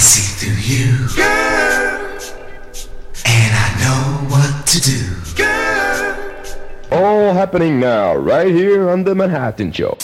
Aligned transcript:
see 0.00 0.32
through 0.40 0.60
you. 0.62 1.08
Girl. 1.14 2.18
And 3.26 3.52
I 3.54 3.68
know 3.82 4.28
what 4.30 4.66
to 4.66 4.80
do. 4.80 5.20
All 6.90 7.32
happening 7.32 7.78
now, 7.78 8.16
right 8.16 8.48
here 8.48 8.90
on 8.90 9.04
The 9.04 9.14
Manhattan 9.14 9.70
Show. 9.72 9.96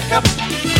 wake 0.00 0.12
up. 0.12 0.79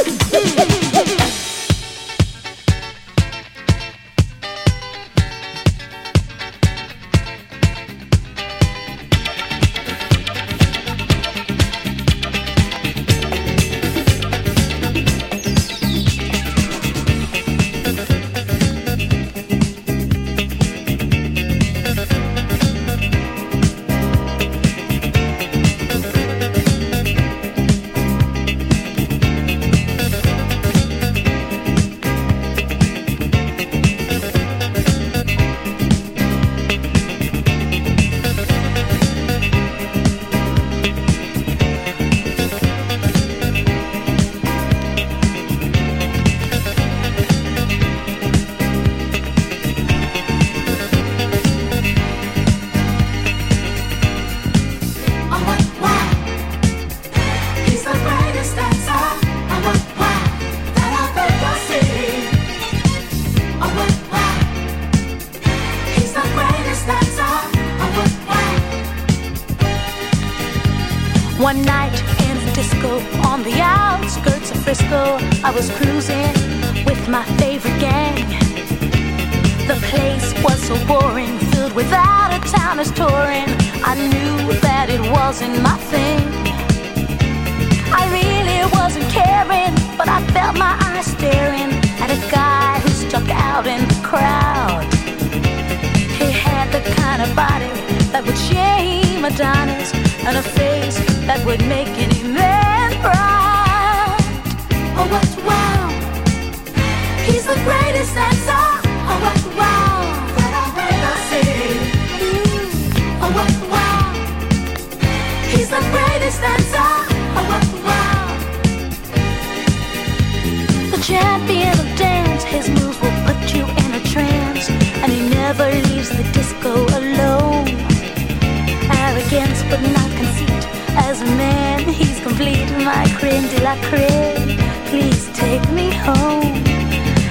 complete 132.23 132.69
my 132.83 133.05
crème 133.17 133.47
de 133.55 133.63
la 133.63 133.75
crème. 133.87 134.57
Please 134.89 135.29
take 135.33 135.65
me 135.71 135.91
home. 135.91 136.53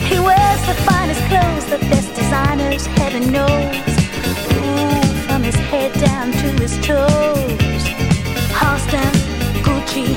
He 0.08 0.18
wears 0.18 0.62
the 0.66 0.74
finest 0.86 1.22
clothes, 1.28 1.66
the 1.66 1.78
best 1.90 2.14
designers, 2.14 2.86
heaven 2.98 3.30
knows. 3.32 3.76
Ooh, 4.56 5.02
from 5.26 5.42
his 5.42 5.56
head 5.70 5.92
down 6.00 6.32
to 6.32 6.48
his 6.62 6.74
toes. 6.86 7.82
Halston, 8.58 9.12
Gucci, 9.64 10.14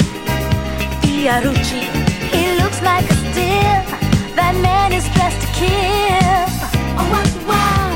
Fiorucci. 1.02 1.84
He 2.32 2.44
looks 2.62 2.82
like 2.82 3.06
a 3.10 3.16
steal. 3.16 3.80
That 4.36 4.56
man 4.62 4.92
is 4.92 5.06
dressed 5.16 5.42
to 5.42 5.50
kill. 5.60 6.46
Oh, 6.98 7.08
wow. 7.50 7.92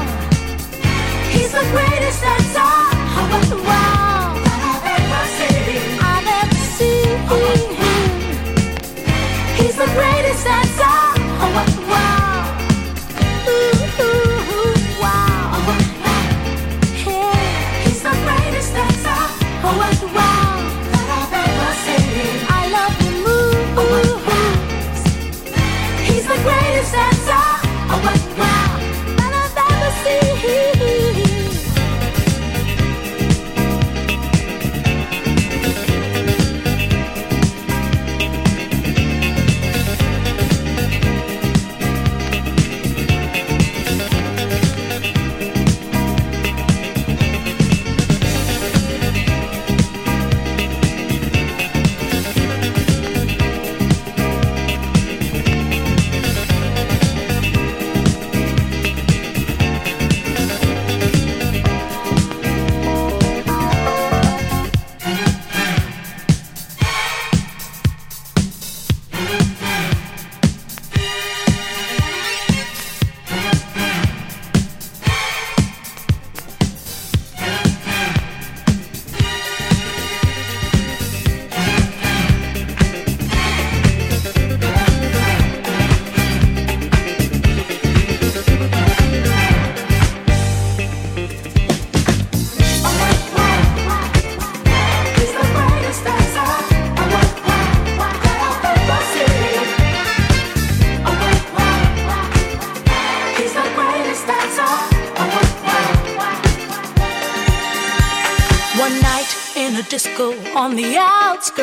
He's 1.33 1.51
the 1.51 1.65
greatest 1.73 2.21
dancer. 2.21 2.75
Oh, 3.19 3.63
wow. 3.65 4.16
the 9.77 9.85
greatest 9.93 10.43
that's 10.43 10.86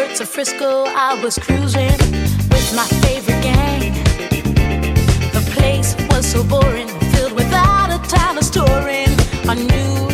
Pittsburgh 0.04 0.26
to 0.26 0.32
Frisco, 0.32 0.84
I 0.86 1.18
was 1.22 1.38
cruising 1.38 1.98
with 2.50 2.74
my 2.74 2.86
favorite 3.00 3.42
gang. 3.42 3.94
The 5.32 5.42
place 5.52 5.94
was 6.10 6.26
so 6.26 6.44
boring, 6.44 6.88
filled 7.12 7.32
without 7.32 7.90
a 7.90 8.08
time 8.08 8.36
of 8.36 8.44
storing. 8.44 9.08
I 9.48 9.54
knew. 9.54 10.13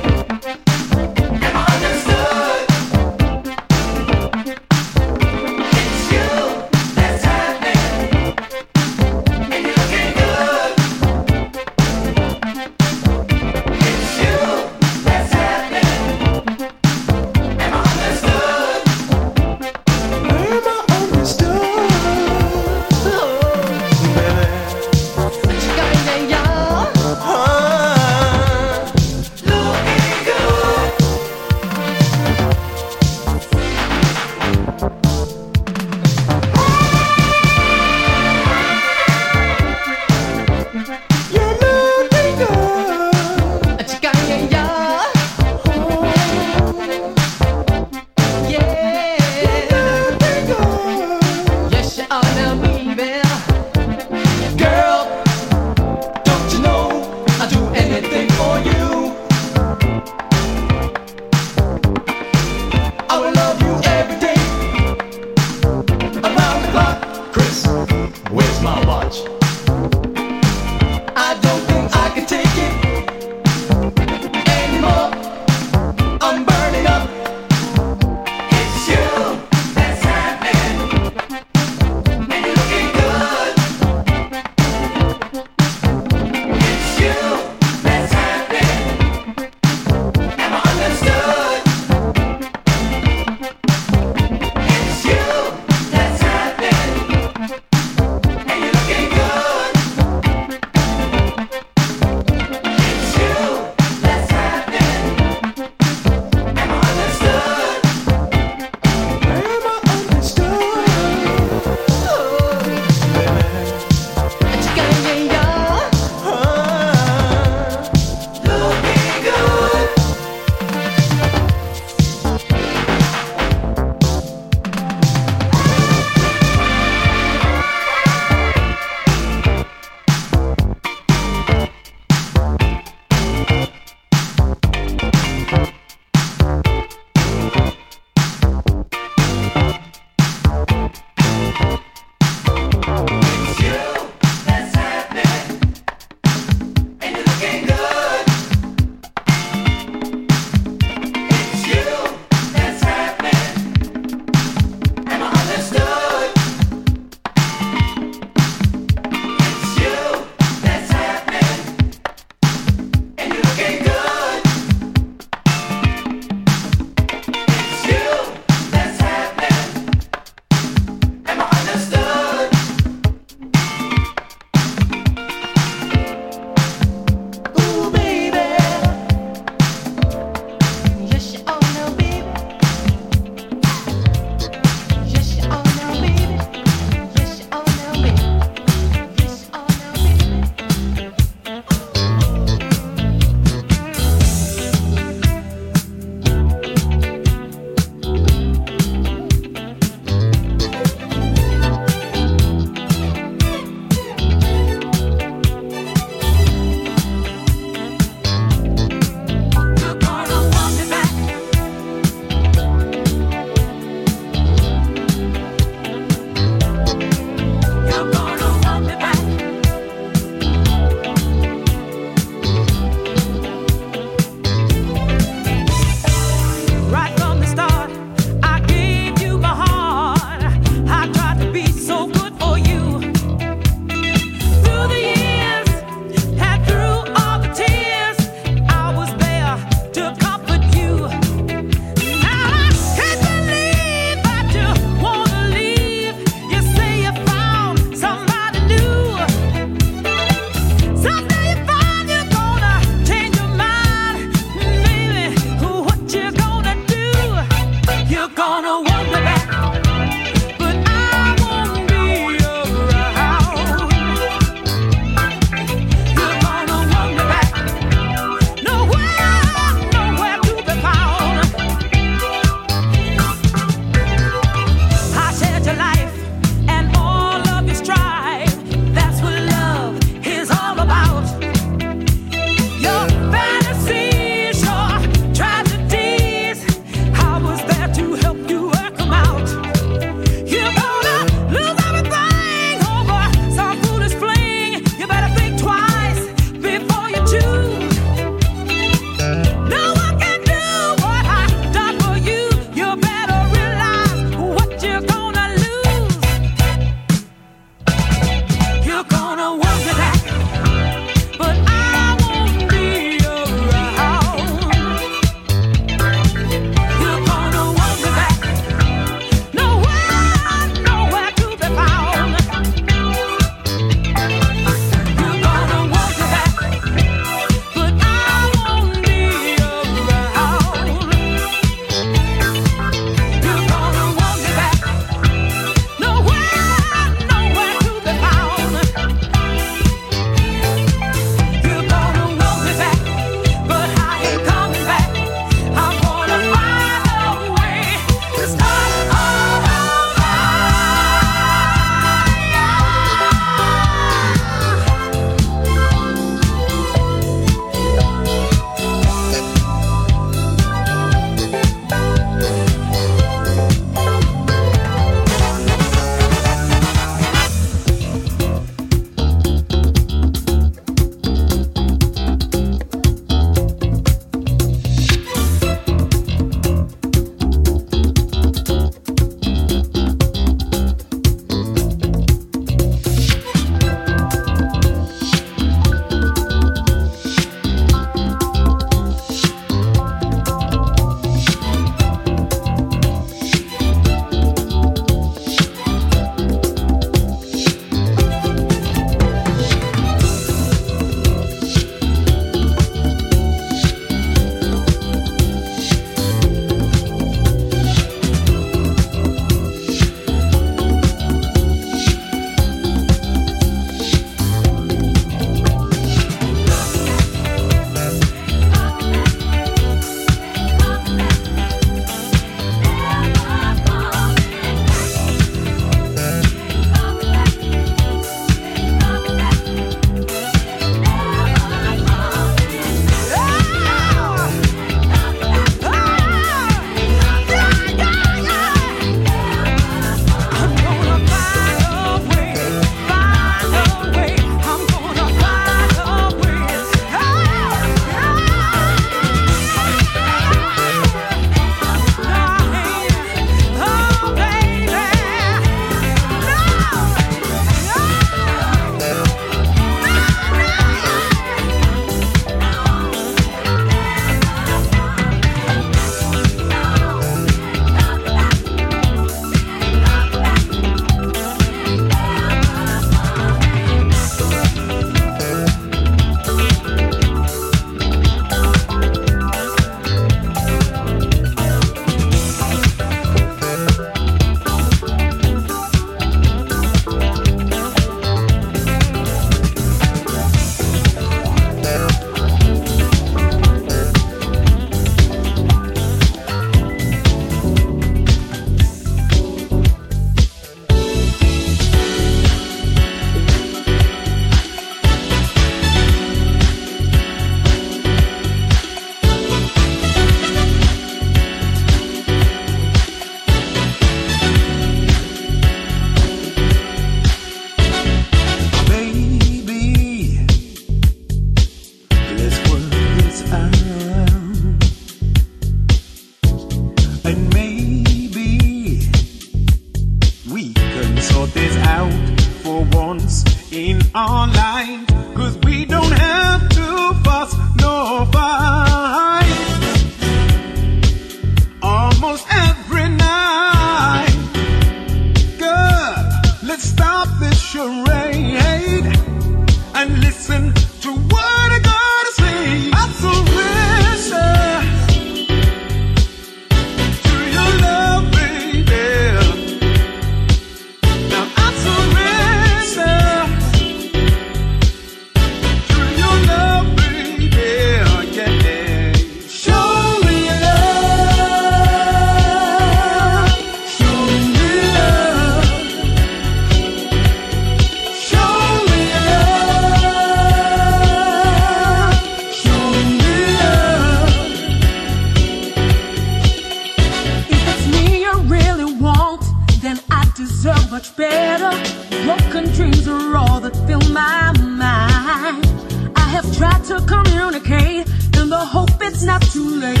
To 596.58 597.00
communicate 597.06 598.06
in 598.38 598.48
the 598.48 598.56
hope 598.56 599.02
it's 599.02 599.24
not 599.24 599.42
too 599.42 599.80
late. 599.80 600.00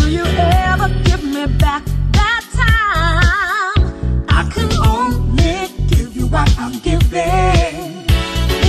Will 0.00 0.08
you 0.08 0.24
ever 0.24 0.88
give 1.04 1.22
me 1.22 1.46
back 1.58 1.84
that 2.12 2.44
time? 2.52 4.24
I 4.28 4.42
can 4.52 4.70
only 4.84 5.68
give 5.88 6.16
you 6.16 6.26
what 6.26 6.52
I'm 6.58 6.78
giving. 6.80 8.04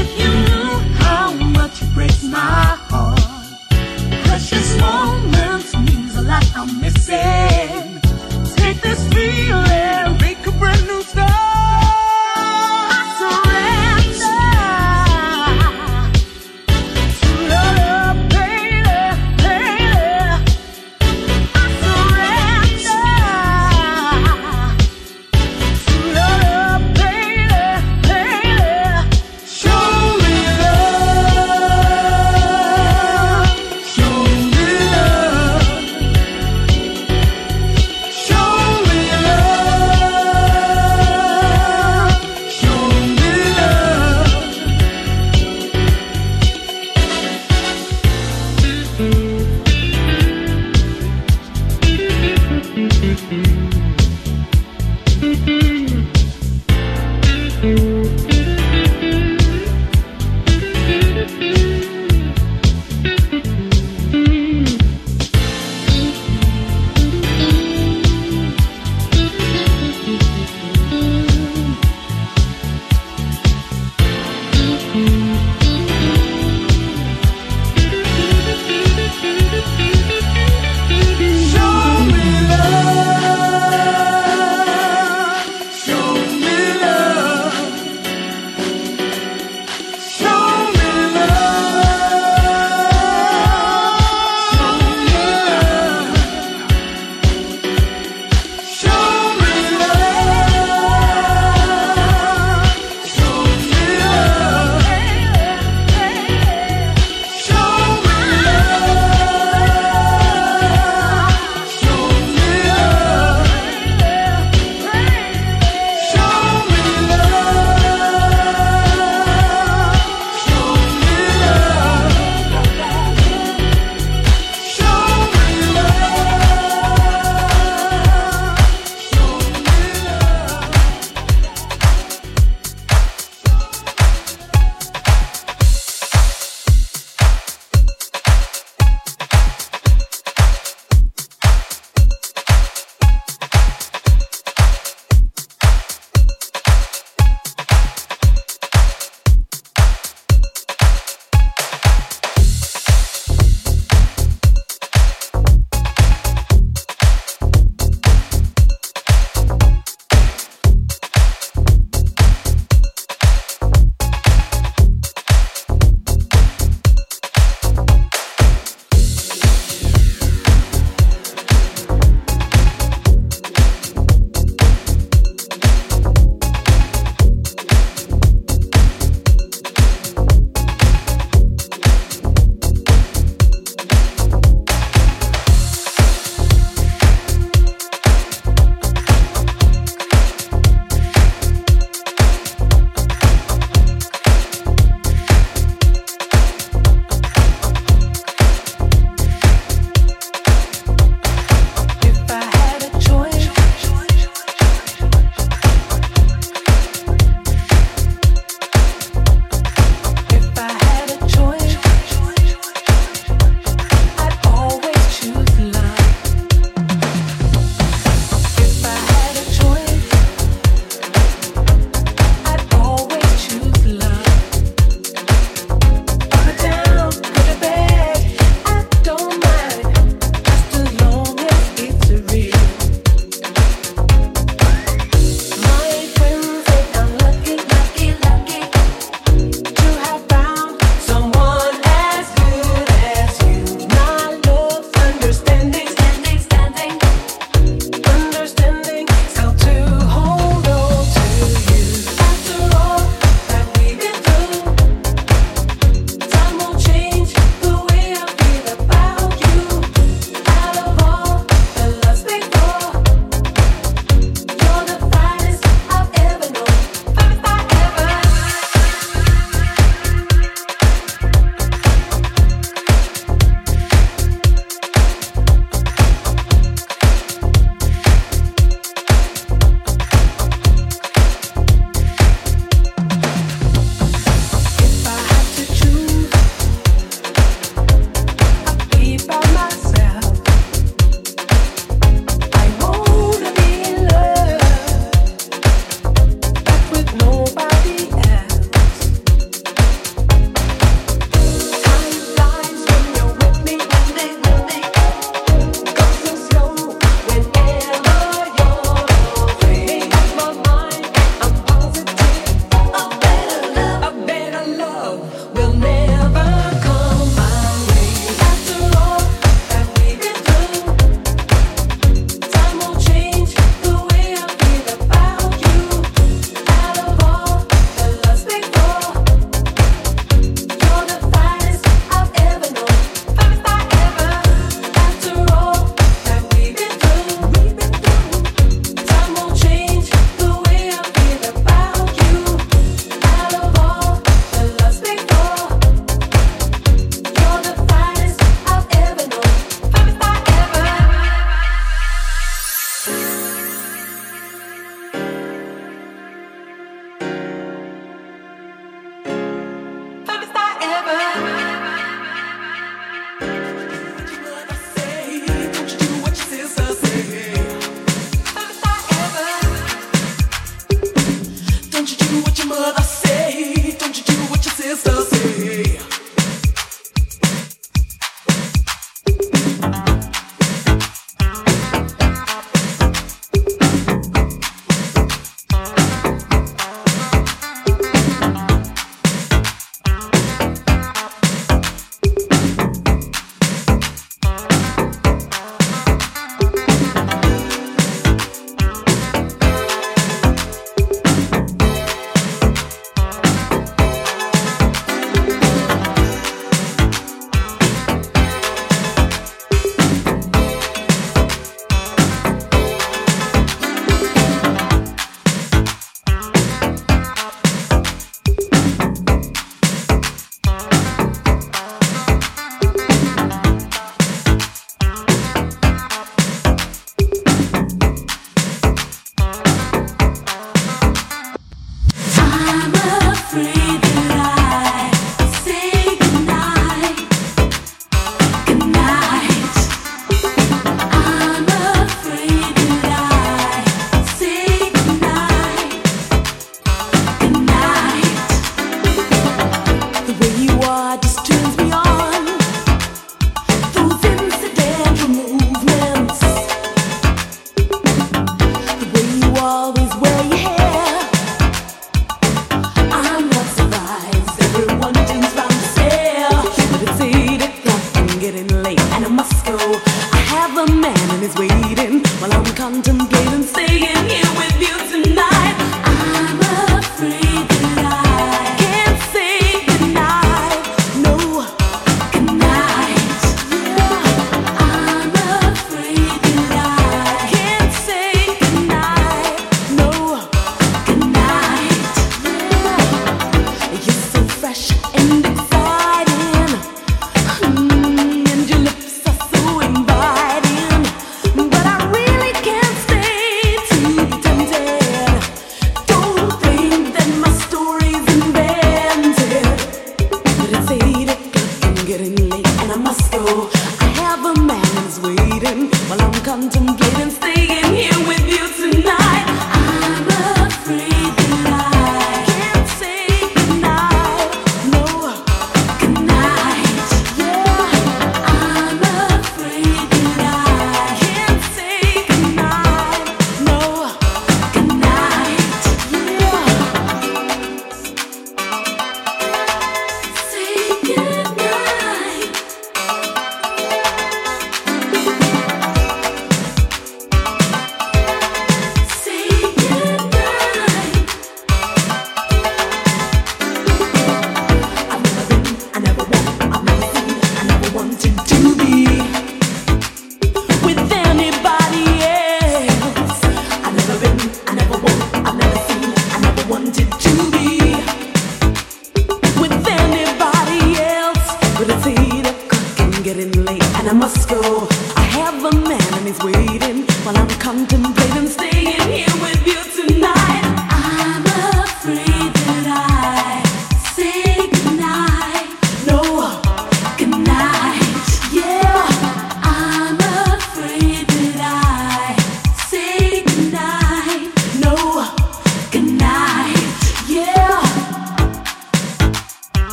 If 0.00 0.08
you 0.20 0.30
knew 0.46 0.70
how 1.02 1.32
much 1.32 1.82
it 1.82 1.94
breaks 1.94 2.22
my 2.22 2.76
heart, 2.90 3.18
precious 4.26 4.78
moments 4.78 5.74
means 5.74 6.14
a 6.16 6.22
lot 6.22 6.44
I'm 6.54 6.80
missing. 6.80 7.53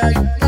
say 0.00 0.39